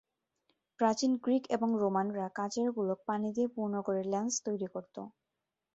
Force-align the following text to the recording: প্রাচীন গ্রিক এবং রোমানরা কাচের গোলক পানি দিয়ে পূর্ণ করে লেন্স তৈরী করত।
প্রাচীন 0.79 1.11
গ্রিক 1.17 1.43
এবং 1.51 1.69
রোমানরা 1.81 2.25
কাচের 2.35 2.67
গোলক 2.71 2.99
পানি 3.07 3.27
দিয়ে 3.35 3.47
পূর্ণ 3.55 3.75
করে 3.81 4.01
লেন্স 4.05 4.33
তৈরী 4.45 4.67
করত। 4.67 4.95